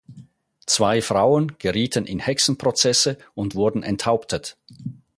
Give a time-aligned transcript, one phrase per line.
[0.65, 4.57] Zwei Frauen gerieten in Hexenprozesse und wurden enthauptet.